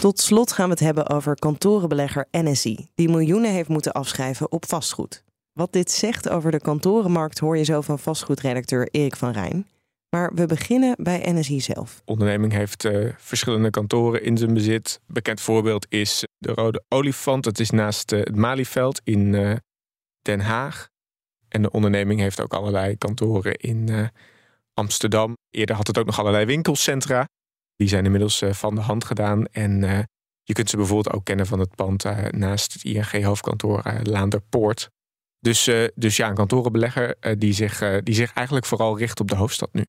Tot 0.00 0.20
slot 0.20 0.52
gaan 0.52 0.64
we 0.64 0.70
het 0.70 0.80
hebben 0.80 1.08
over 1.08 1.34
kantorenbelegger 1.34 2.26
NSI, 2.30 2.88
die 2.94 3.08
miljoenen 3.08 3.52
heeft 3.52 3.68
moeten 3.68 3.92
afschrijven 3.92 4.52
op 4.52 4.66
vastgoed. 4.66 5.24
Wat 5.52 5.72
dit 5.72 5.90
zegt 5.90 6.28
over 6.28 6.50
de 6.50 6.60
kantorenmarkt 6.60 7.38
hoor 7.38 7.56
je 7.56 7.64
zo 7.64 7.80
van 7.80 7.98
vastgoedredacteur 7.98 8.88
Erik 8.90 9.16
van 9.16 9.32
Rijn. 9.32 9.66
Maar 10.10 10.34
we 10.34 10.46
beginnen 10.46 10.94
bij 10.98 11.32
NSI 11.32 11.60
zelf. 11.60 11.94
De 12.04 12.12
onderneming 12.12 12.52
heeft 12.52 12.84
uh, 12.84 13.12
verschillende 13.16 13.70
kantoren 13.70 14.22
in 14.22 14.38
zijn 14.38 14.54
bezit. 14.54 15.00
Bekend 15.06 15.40
voorbeeld 15.40 15.86
is 15.88 16.24
de 16.38 16.52
Rode 16.52 16.84
Olifant. 16.88 17.44
Dat 17.44 17.58
is 17.58 17.70
naast 17.70 18.12
uh, 18.12 18.18
het 18.18 18.36
Malieveld 18.36 19.00
in 19.04 19.32
uh, 19.32 19.52
Den 20.22 20.40
Haag. 20.40 20.88
En 21.48 21.62
de 21.62 21.70
onderneming 21.70 22.20
heeft 22.20 22.40
ook 22.40 22.52
allerlei 22.52 22.96
kantoren 22.96 23.54
in 23.54 24.10
Amsterdam. 24.74 25.36
Eerder 25.50 25.76
had 25.76 25.86
het 25.86 25.98
ook 25.98 26.06
nog 26.06 26.18
allerlei 26.18 26.44
winkelcentra. 26.44 27.24
Die 27.76 27.88
zijn 27.88 28.04
inmiddels 28.04 28.42
van 28.50 28.74
de 28.74 28.80
hand 28.80 29.04
gedaan. 29.04 29.46
En 29.46 29.80
je 30.42 30.52
kunt 30.52 30.70
ze 30.70 30.76
bijvoorbeeld 30.76 31.14
ook 31.14 31.24
kennen 31.24 31.46
van 31.46 31.58
het 31.58 31.74
pand 31.74 32.04
naast 32.30 32.72
het 32.72 32.84
ING-hoofdkantoor 32.84 33.82
Laanderpoort. 34.02 34.88
Dus, 35.38 35.70
dus 35.94 36.16
ja, 36.16 36.28
een 36.28 36.34
kantorenbelegger 36.34 37.16
die, 37.38 37.52
zich, 37.52 38.02
die 38.02 38.14
zich 38.14 38.32
eigenlijk 38.32 38.66
vooral 38.66 38.98
richt 38.98 39.20
op 39.20 39.28
de 39.28 39.36
hoofdstad 39.36 39.72
nu. 39.72 39.84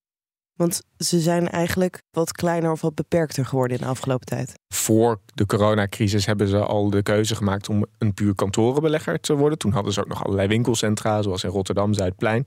Want 0.53 0.81
ze 0.97 1.19
zijn 1.19 1.50
eigenlijk 1.50 2.01
wat 2.11 2.31
kleiner 2.31 2.71
of 2.71 2.81
wat 2.81 2.95
beperkter 2.95 3.45
geworden 3.45 3.77
in 3.77 3.83
de 3.83 3.89
afgelopen 3.89 4.25
tijd. 4.25 4.53
Voor 4.73 5.21
de 5.33 5.45
coronacrisis 5.45 6.25
hebben 6.25 6.47
ze 6.47 6.59
al 6.59 6.89
de 6.89 7.03
keuze 7.03 7.35
gemaakt 7.35 7.69
om 7.69 7.85
een 7.97 8.13
puur 8.13 8.35
kantorenbelegger 8.35 9.19
te 9.19 9.35
worden. 9.35 9.57
Toen 9.57 9.71
hadden 9.71 9.93
ze 9.93 10.00
ook 10.00 10.07
nog 10.07 10.23
allerlei 10.23 10.47
winkelcentra, 10.47 11.21
zoals 11.21 11.43
in 11.43 11.50
Rotterdam 11.50 11.93
Zuidplein. 11.93 12.43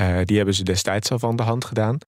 Uh, 0.00 0.20
die 0.24 0.36
hebben 0.36 0.54
ze 0.54 0.64
destijds 0.64 1.10
al 1.10 1.18
van 1.18 1.36
de 1.36 1.42
hand 1.42 1.64
gedaan. 1.64 1.98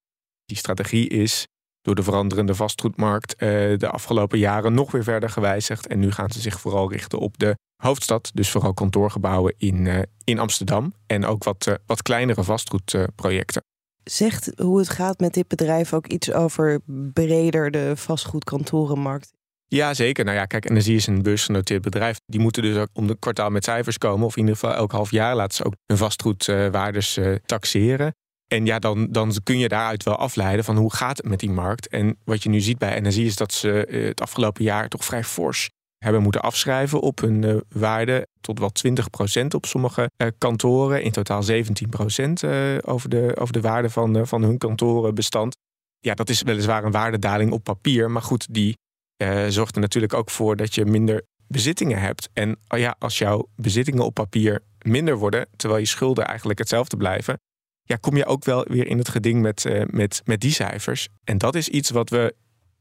Die 0.45 0.57
strategie 0.57 1.09
is 1.09 1.47
door 1.83 1.95
de 1.95 2.03
veranderende 2.03 2.55
vastgoedmarkt 2.55 3.33
uh, 3.33 3.39
de 3.79 3.91
afgelopen 3.91 4.39
jaren 4.39 4.75
nog 4.75 4.91
weer 4.91 5.03
verder 5.03 5.31
gewijzigd. 5.31 5.87
En 5.87 5.99
nu 5.99 6.11
gaan 6.11 6.31
ze 6.31 6.41
zich 6.41 6.61
vooral 6.61 6.93
richten 6.93 7.19
op 7.19 7.39
de 7.39 7.57
hoofdstad. 7.83 8.31
Dus 8.35 8.51
vooral 8.51 8.75
kantoorgebouwen 8.75 9.55
in, 9.59 9.85
uh, 9.85 10.03
in 10.25 10.39
Amsterdam. 10.39 10.95
En 11.07 11.25
ook 11.25 11.45
wat, 11.45 11.79
wat 11.87 12.03
kleinere 12.03 12.45
vastgoedprojecten. 12.45 13.63
Zegt 14.05 14.53
hoe 14.57 14.79
het 14.79 14.89
gaat 14.89 15.19
met 15.19 15.35
dit 15.35 15.49
bedrijf 15.49 15.93
ook 15.93 16.07
iets 16.07 16.33
over 16.33 16.81
breder 17.13 17.71
de 17.71 17.93
vastgoedkantorenmarkt? 17.97 19.33
Ja, 19.75 19.95
zeker. 19.95 20.25
Nou 20.25 20.37
ja, 20.37 20.45
kijk, 20.45 20.71
Energie 20.71 20.97
is 20.97 21.07
een 21.07 21.23
beursgenoteerd 21.23 21.83
bedrijf. 21.83 22.19
Die 22.27 22.41
moeten 22.41 22.63
dus 22.63 22.77
ook 22.77 22.89
om 22.93 23.07
de 23.07 23.17
kwartaal 23.19 23.51
met 23.51 23.65
cijfers 23.65 23.99
komen. 23.99 24.27
Of 24.27 24.37
in 24.37 24.41
ieder 24.41 24.55
geval 24.55 24.75
elk 24.75 24.93
half 24.93 25.11
jaar 25.11 25.37
laten 25.37 25.57
ze 25.57 25.65
ook 25.65 25.75
hun 25.87 25.97
vastgoedwaardes 25.97 27.19
uh, 27.19 27.35
taxeren. 27.47 28.15
En 28.47 28.67
ja, 28.67 28.79
dan, 28.79 29.07
dan 29.11 29.33
kun 29.43 29.59
je 29.59 29.69
daaruit 29.69 30.03
wel 30.03 30.17
afleiden 30.17 30.65
van 30.65 30.77
hoe 30.77 30.95
gaat 30.95 31.17
het 31.17 31.27
met 31.27 31.41
die 31.41 31.51
markt. 31.51 31.89
En 31.89 32.17
wat 32.25 32.43
je 32.43 32.49
nu 32.49 32.61
ziet 32.61 32.79
bij 32.79 32.95
Energie 32.95 33.27
is 33.27 33.37
dat 33.37 33.53
ze 33.53 33.87
uh, 33.89 34.07
het 34.07 34.21
afgelopen 34.21 34.65
jaar 34.65 34.89
toch 34.89 35.05
vrij 35.05 35.25
fors 35.25 35.71
hebben 35.99 36.23
moeten 36.23 36.43
afschrijven 36.43 37.01
op 37.01 37.21
hun 37.21 37.43
uh, 37.43 37.57
waarde. 37.69 38.27
Tot 38.41 38.59
wel 38.59 38.71
20% 39.43 39.47
op 39.55 39.67
sommige 39.67 40.11
kantoren. 40.39 41.03
In 41.03 41.13
totaal 41.13 41.43
17% 41.43 41.53
uh, 42.45 42.79
over, 42.81 43.09
de, 43.09 43.37
over 43.39 43.53
de 43.53 43.61
waarde 43.61 43.91
van, 43.91 44.27
van 44.27 44.43
hun 44.43 44.59
kantorenbestand. 44.59 45.57
Ja, 45.99 46.15
dat 46.15 46.29
is 46.29 46.43
weliswaar 46.43 46.85
een 46.85 46.91
waardedaling 46.91 47.53
op 47.53 47.65
papier. 47.65 48.11
Maar 48.11 48.23
goed, 48.23 48.47
die 48.51 48.77
zorgt 49.49 49.75
er 49.75 49.81
natuurlijk 49.81 50.15
ook 50.15 50.31
voor 50.31 50.57
dat 50.57 50.75
je 50.75 50.85
minder 50.85 51.23
bezittingen 51.49 52.01
hebt. 52.01 52.29
En 52.33 52.57
oh 52.69 52.79
ja, 52.79 52.97
als 52.99 53.19
jouw 53.19 53.49
bezittingen 53.57 54.05
op 54.05 54.15
papier 54.15 54.63
minder 54.83 55.17
worden, 55.17 55.49
terwijl 55.57 55.81
je 55.81 55.87
schulden 55.87 56.27
eigenlijk 56.27 56.59
hetzelfde 56.59 56.97
blijven, 56.97 57.41
ja, 57.83 57.97
kom 57.97 58.17
je 58.17 58.27
ook 58.27 58.45
wel 58.45 58.65
weer 58.69 58.87
in 58.87 58.99
het 58.99 59.09
geding 59.09 59.43
met, 59.43 59.65
met, 59.87 60.23
met 60.25 60.41
die 60.41 60.53
cijfers. 60.53 61.09
En 61.25 61.39
dat 61.39 61.55
is 61.55 61.69
iets 61.69 61.91
wat 61.91 62.11
we 62.11 62.35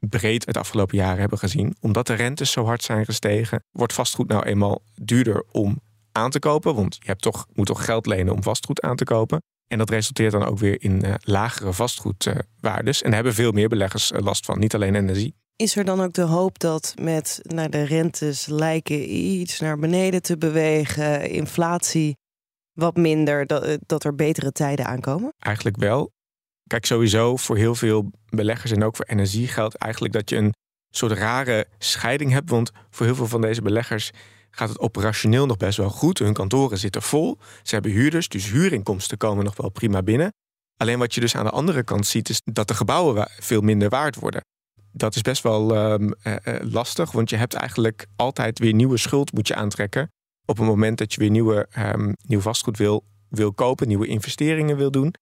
breed 0.10 0.46
het 0.46 0.58
afgelopen 0.58 0.98
jaren 0.98 1.20
hebben 1.20 1.38
gezien. 1.38 1.75
Omdat 1.80 2.08
de 2.08 2.13
rentes 2.13 2.52
zo 2.52 2.66
hard 2.66 2.84
zijn 2.84 3.06
gestegen, 3.06 3.63
wordt 3.72 3.94
vastgoed 3.94 4.28
nou 4.28 4.44
eenmaal 4.44 4.82
duurder 4.96 5.44
om 5.52 5.82
aan 6.12 6.30
te 6.30 6.40
kopen. 6.40 6.75
Want 6.75 6.96
je 6.96 7.06
hebt 7.06 7.22
toch, 7.22 7.48
moet 7.54 7.66
toch 7.66 7.86
geld 7.86 8.06
lenen 8.06 8.34
om 8.34 8.44
vastgoed 8.44 8.82
aan 8.82 8.96
te 8.96 9.04
kopen. 9.04 9.42
En 9.68 9.78
dat 9.78 9.90
resulteert 9.90 10.32
dan 10.32 10.46
ook 10.46 10.60
weer 10.60 10.84
in 10.84 11.06
uh, 11.06 11.13
lagere 11.20 11.74
vastgoedwaardes. 11.74 13.02
en 13.02 13.06
daar 13.06 13.13
hebben 13.13 13.34
veel 13.34 13.52
meer 13.52 13.70
beleggers 13.70 14.12
uh, 14.12 14.20
last 14.20 14.46
van, 14.46 14.60
niet 14.60 14.75
alleen 14.75 14.96
energie. 14.96 15.36
Is 15.56 15.76
er 15.76 15.84
dan 15.84 16.02
ook 16.02 16.14
de 16.14 16.22
hoop 16.22 16.60
dat 16.60 16.94
met 17.02 17.40
nou, 17.42 17.70
de 17.70 17.84
rentes 17.84 18.46
lijken 18.46 19.16
iets 19.16 19.60
naar 19.60 19.78
beneden 19.78 20.22
te 20.22 20.38
bewegen, 20.38 21.30
inflatie 21.30 22.16
wat 22.74 22.96
minder, 22.96 23.48
dat, 23.48 23.64
eh, 23.64 23.78
dat 23.86 24.04
er 24.04 24.16
betere 24.16 24.52
tijden 24.52 24.86
aankomen? 24.86 25.34
Eigenlijk 25.40 25.78
wel. 25.78 26.12
Kijk, 26.68 26.86
sowieso 26.86 27.38
voor 27.38 27.58
heel 27.58 27.76
veel 27.76 28.12
beleggers 28.30 28.72
en 28.72 28.84
ook 28.84 28.96
voor 28.96 29.06
energie 29.06 29.48
geldt 29.48 29.76
eigenlijk 29.76 30.14
dat 30.14 30.30
je 30.30 30.36
een 30.36 30.54
soort 30.90 31.12
rare 31.12 31.68
scheiding 31.78 32.32
hebt. 32.32 32.50
Want 32.50 32.72
voor 32.90 33.06
heel 33.06 33.16
veel 33.16 33.28
van 33.28 33.42
deze 33.42 33.62
beleggers 33.62 34.12
gaat 34.52 34.70
het 34.70 34.80
operationeel 34.80 35.46
nog 35.46 35.58
best 35.58 35.78
wel 35.78 35.90
goed. 35.90 36.20
Hun 36.20 36.34
kantoren 36.34 36.78
zitten 36.78 37.02
vol. 37.02 37.38
Ze 37.64 37.74
hebben 37.74 37.92
huurders, 37.92 38.28
dus 38.28 38.52
huurinkomsten 38.52 39.18
komen 39.18 39.44
nog 39.44 39.56
wel 39.56 39.70
prima 39.70 40.04
binnen. 40.04 40.34
Alleen 40.78 41.00
wat 41.00 41.14
je 41.14 41.22
dus 41.22 41.36
aan 41.36 41.46
de 41.46 41.52
andere 41.52 41.84
kant 41.84 42.08
ziet, 42.08 42.30
is 42.30 42.42
dat 42.44 42.68
de 42.68 42.74
gebouwen 42.74 43.28
veel 43.40 43.62
minder 43.62 43.90
waard 43.90 44.16
worden. 44.16 44.42
Dat 44.96 45.16
is 45.16 45.22
best 45.22 45.44
wel 45.44 45.92
um, 45.92 46.14
uh, 46.24 46.36
lastig, 46.62 47.12
want 47.12 47.30
je 47.30 47.36
hebt 47.36 47.54
eigenlijk 47.54 48.06
altijd 48.16 48.60
weer 48.60 48.74
nieuwe 48.74 48.98
schuld 48.98 49.34
moet 49.34 49.48
je 49.48 49.56
aantrekken. 49.56 50.12
Op 50.46 50.58
het 50.58 50.66
moment 50.66 50.98
dat 50.98 51.14
je 51.14 51.20
weer 51.20 51.30
nieuwe, 51.30 51.68
um, 51.78 52.16
nieuw 52.28 52.40
vastgoed 52.40 52.78
wil, 52.78 53.04
wil 53.30 53.54
kopen, 53.54 53.88
nieuwe 53.88 54.08
investeringen 54.08 54.78
wil 54.78 54.92
doen. 54.92 55.14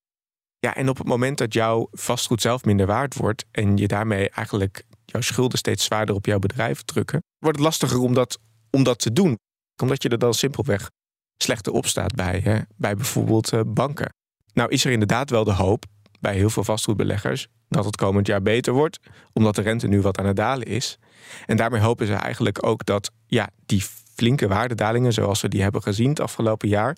Ja, 0.59 0.75
en 0.75 0.89
op 0.89 0.97
het 0.97 1.07
moment 1.07 1.37
dat 1.37 1.53
jouw 1.53 1.87
vastgoed 1.91 2.41
zelf 2.41 2.65
minder 2.65 2.85
waard 2.85 3.15
wordt 3.15 3.45
en 3.51 3.77
je 3.77 3.87
daarmee 3.87 4.29
eigenlijk 4.29 4.83
jouw 5.05 5.21
schulden 5.21 5.57
steeds 5.57 5.83
zwaarder 5.83 6.15
op 6.15 6.25
jouw 6.25 6.39
bedrijf 6.39 6.81
drukken, 6.81 7.23
wordt 7.39 7.57
het 7.57 7.65
lastiger 7.65 7.99
om 7.99 8.13
dat, 8.13 8.39
om 8.69 8.83
dat 8.83 8.99
te 8.99 9.13
doen. 9.13 9.37
Omdat 9.81 10.03
je 10.03 10.09
er 10.09 10.17
dan 10.17 10.33
simpelweg 10.33 10.89
slechter 11.37 11.73
op 11.73 11.85
staat 11.85 12.15
bij, 12.15 12.39
hè, 12.39 12.59
bij 12.75 12.95
bijvoorbeeld 12.95 13.53
uh, 13.53 13.61
banken. 13.67 14.13
Nou 14.53 14.69
is 14.69 14.85
er 14.85 14.91
inderdaad 14.91 15.29
wel 15.29 15.43
de 15.43 15.53
hoop 15.53 15.85
bij 16.21 16.35
heel 16.35 16.49
veel 16.49 16.63
vastgoedbeleggers 16.63 17.47
dat 17.69 17.85
het 17.85 17.95
komend 17.95 18.27
jaar 18.27 18.41
beter 18.41 18.73
wordt, 18.73 18.99
omdat 19.33 19.55
de 19.55 19.61
rente 19.61 19.87
nu 19.87 20.01
wat 20.01 20.17
aan 20.17 20.25
het 20.25 20.35
dalen 20.35 20.67
is. 20.67 20.97
En 21.45 21.57
daarmee 21.57 21.81
hopen 21.81 22.07
ze 22.07 22.13
eigenlijk 22.13 22.65
ook 22.65 22.85
dat 22.85 23.11
ja, 23.27 23.49
die 23.65 23.83
flinke 24.15 24.47
waardedalingen, 24.47 25.13
zoals 25.13 25.41
we 25.41 25.47
die 25.47 25.61
hebben 25.61 25.81
gezien 25.81 26.09
het 26.09 26.19
afgelopen 26.19 26.67
jaar, 26.67 26.97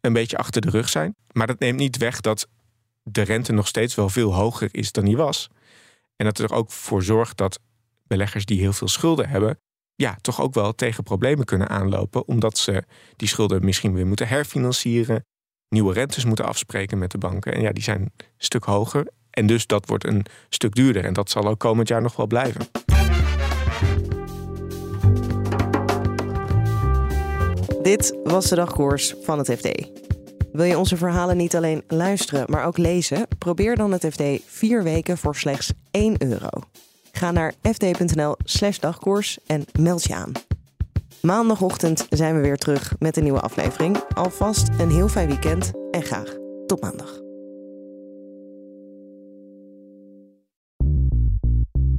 een 0.00 0.12
beetje 0.12 0.36
achter 0.36 0.60
de 0.60 0.70
rug 0.70 0.88
zijn. 0.88 1.16
Maar 1.32 1.46
dat 1.46 1.58
neemt 1.58 1.78
niet 1.78 1.96
weg 1.96 2.20
dat 2.20 2.48
de 3.02 3.22
rente 3.22 3.52
nog 3.52 3.66
steeds 3.66 3.94
wel 3.94 4.08
veel 4.08 4.34
hoger 4.34 4.68
is 4.70 4.92
dan 4.92 5.04
die 5.04 5.16
was. 5.16 5.48
En 6.16 6.24
dat 6.24 6.38
er 6.38 6.52
ook 6.52 6.70
voor 6.70 7.02
zorgt 7.02 7.36
dat 7.36 7.60
beleggers 8.06 8.44
die 8.44 8.60
heel 8.60 8.72
veel 8.72 8.88
schulden 8.88 9.28
hebben, 9.28 9.58
ja, 9.94 10.16
toch 10.20 10.40
ook 10.40 10.54
wel 10.54 10.74
tegen 10.74 11.02
problemen 11.02 11.44
kunnen 11.44 11.68
aanlopen, 11.68 12.26
omdat 12.26 12.58
ze 12.58 12.84
die 13.16 13.28
schulden 13.28 13.64
misschien 13.64 13.94
weer 13.94 14.06
moeten 14.06 14.28
herfinancieren, 14.28 15.24
nieuwe 15.74 15.92
rentes 15.92 16.24
moeten 16.24 16.44
afspreken 16.44 16.98
met 16.98 17.10
de 17.10 17.18
banken. 17.18 17.54
En 17.54 17.60
ja, 17.60 17.72
die 17.72 17.82
zijn 17.82 18.12
stuk 18.36 18.64
hoger. 18.64 19.06
En 19.30 19.46
dus 19.46 19.66
dat 19.66 19.86
wordt 19.86 20.06
een 20.06 20.26
stuk 20.48 20.74
duurder. 20.74 21.04
En 21.04 21.12
dat 21.12 21.30
zal 21.30 21.48
ook 21.48 21.58
komend 21.58 21.88
jaar 21.88 22.02
nog 22.02 22.16
wel 22.16 22.26
blijven. 22.26 22.66
Dit 27.82 28.16
was 28.24 28.48
de 28.48 28.54
dagkoers 28.54 29.14
van 29.22 29.38
het 29.38 29.50
FD. 29.50 29.88
Wil 30.52 30.64
je 30.64 30.78
onze 30.78 30.96
verhalen 30.96 31.36
niet 31.36 31.56
alleen 31.56 31.82
luisteren, 31.88 32.44
maar 32.48 32.64
ook 32.64 32.78
lezen? 32.78 33.26
Probeer 33.38 33.76
dan 33.76 33.92
het 33.92 34.06
FD 34.10 34.22
vier 34.46 34.82
weken 34.82 35.18
voor 35.18 35.36
slechts 35.36 35.72
1 35.90 36.14
euro. 36.18 36.48
Ga 37.12 37.30
naar 37.30 37.54
fd.nl/slash 37.62 38.78
dagkoers 38.78 39.38
en 39.46 39.64
meld 39.78 40.04
je 40.04 40.14
aan. 40.14 40.32
Maandagochtend 41.24 42.06
zijn 42.10 42.34
we 42.34 42.40
weer 42.40 42.56
terug 42.56 42.94
met 42.98 43.16
een 43.16 43.22
nieuwe 43.22 43.40
aflevering. 43.40 43.96
Alvast 44.14 44.68
een 44.78 44.90
heel 44.90 45.08
fijn 45.08 45.26
weekend 45.26 45.70
en 45.90 46.02
graag 46.02 46.34
tot 46.66 46.80
maandag. 46.80 47.22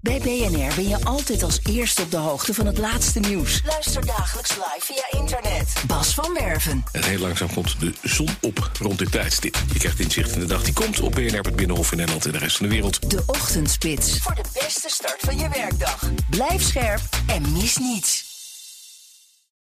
BNR 0.01 0.75
ben 0.75 0.87
je 0.87 0.97
altijd 1.03 1.43
als 1.43 1.59
eerste 1.69 2.01
op 2.01 2.11
de 2.11 2.17
hoogte 2.17 2.53
van 2.53 2.65
het 2.65 2.77
laatste 2.77 3.19
nieuws. 3.19 3.61
Luister 3.65 4.05
dagelijks 4.05 4.55
live 4.55 4.79
via 4.79 5.19
internet. 5.19 5.73
Bas 5.87 6.13
van 6.13 6.33
Werven. 6.33 6.83
En 6.91 7.03
heel 7.03 7.19
langzaam 7.19 7.53
komt 7.53 7.79
de 7.79 7.93
zon 8.01 8.29
op 8.41 8.71
rond 8.79 8.99
dit 8.99 9.11
tijdstip. 9.11 9.57
Je 9.73 9.79
krijgt 9.79 9.99
inzicht 9.99 10.33
in 10.33 10.39
de 10.39 10.45
dag 10.45 10.63
die 10.63 10.73
komt 10.73 10.99
op 10.99 11.11
BNR, 11.11 11.39
het 11.39 11.55
Binnenhof 11.55 11.91
in 11.91 11.97
Nederland 11.97 12.25
en 12.25 12.31
de 12.31 12.37
rest 12.37 12.57
van 12.57 12.67
de 12.67 12.73
wereld. 12.73 13.09
De 13.09 13.23
Ochtendspits. 13.25 14.19
Voor 14.19 14.35
de 14.35 14.43
beste 14.53 14.89
start 14.89 15.19
van 15.19 15.37
je 15.37 15.49
werkdag. 15.49 16.09
Blijf 16.29 16.61
scherp 16.61 17.01
en 17.27 17.51
mis 17.51 17.77
niets. 17.77 18.34